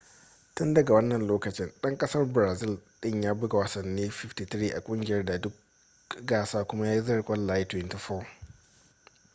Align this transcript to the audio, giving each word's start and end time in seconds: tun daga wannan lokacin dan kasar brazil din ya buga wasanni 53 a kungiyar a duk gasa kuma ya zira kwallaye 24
tun 0.55 0.73
daga 0.73 0.93
wannan 0.93 1.27
lokacin 1.27 1.73
dan 1.81 1.97
kasar 1.97 2.25
brazil 2.25 2.79
din 3.01 3.21
ya 3.23 3.33
buga 3.33 3.57
wasanni 3.57 4.09
53 4.09 4.73
a 4.75 4.79
kungiyar 4.81 5.31
a 5.31 5.37
duk 5.39 5.53
gasa 6.25 6.63
kuma 6.65 6.87
ya 6.87 7.01
zira 7.03 7.21
kwallaye 7.23 7.65
24 7.65 8.25